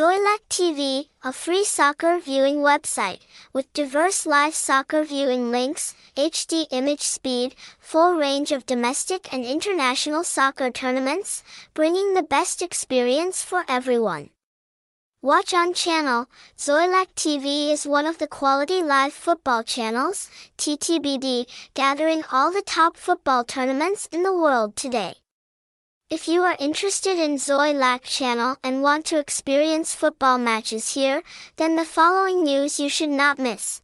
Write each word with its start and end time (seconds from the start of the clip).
Xoilac 0.00 0.40
TV, 0.48 1.08
a 1.22 1.30
free 1.30 1.62
soccer 1.62 2.18
viewing 2.18 2.60
website 2.60 3.20
with 3.52 3.70
diverse 3.74 4.24
live 4.24 4.54
soccer 4.54 5.04
viewing 5.04 5.50
links, 5.50 5.94
HD 6.16 6.66
image 6.70 7.02
speed, 7.02 7.54
full 7.78 8.14
range 8.14 8.50
of 8.50 8.64
domestic 8.64 9.30
and 9.30 9.44
international 9.44 10.24
soccer 10.24 10.70
tournaments, 10.70 11.42
bringing 11.74 12.14
the 12.14 12.22
best 12.22 12.62
experience 12.62 13.44
for 13.44 13.66
everyone. 13.68 14.30
Watch 15.20 15.52
on 15.52 15.74
channel, 15.74 16.30
Xoilac 16.56 17.08
TV 17.14 17.70
is 17.70 17.86
one 17.86 18.06
of 18.06 18.16
the 18.16 18.26
quality 18.26 18.82
live 18.82 19.12
football 19.12 19.62
channels, 19.62 20.30
TTBD, 20.56 21.44
gathering 21.74 22.22
all 22.32 22.50
the 22.50 22.62
top 22.62 22.96
football 22.96 23.44
tournaments 23.44 24.08
in 24.10 24.22
the 24.22 24.32
world 24.32 24.76
today. 24.76 25.16
If 26.10 26.26
you 26.26 26.42
are 26.42 26.56
interested 26.58 27.20
in 27.20 27.36
Xoilac 27.36 28.02
channel 28.02 28.56
and 28.64 28.82
want 28.82 29.06
to 29.06 29.20
experience 29.20 29.94
football 29.94 30.38
matches 30.38 30.94
here, 30.94 31.22
then 31.54 31.76
the 31.76 31.84
following 31.84 32.42
news 32.42 32.80
you 32.80 32.88
should 32.88 33.10
not 33.10 33.38
miss. 33.38 33.80